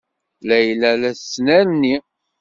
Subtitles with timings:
[0.47, 1.95] Layla la tettnerni.